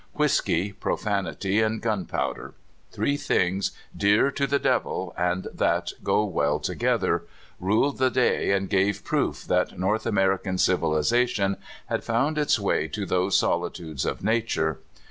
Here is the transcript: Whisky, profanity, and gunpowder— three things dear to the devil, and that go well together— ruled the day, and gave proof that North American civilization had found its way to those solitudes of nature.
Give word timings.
Whisky, 0.13 0.71
profanity, 0.73 1.61
and 1.61 1.79
gunpowder— 1.79 2.55
three 2.91 3.17
things 3.17 3.71
dear 3.95 4.31
to 4.31 4.47
the 4.47 4.57
devil, 4.57 5.13
and 5.15 5.45
that 5.53 5.91
go 6.03 6.25
well 6.25 6.57
together— 6.59 7.25
ruled 7.59 7.99
the 7.99 8.09
day, 8.09 8.49
and 8.49 8.67
gave 8.67 9.03
proof 9.05 9.45
that 9.45 9.77
North 9.77 10.07
American 10.07 10.57
civilization 10.57 11.55
had 11.85 12.03
found 12.03 12.39
its 12.39 12.57
way 12.59 12.87
to 12.87 13.05
those 13.05 13.37
solitudes 13.37 14.03
of 14.03 14.23
nature. 14.23 14.79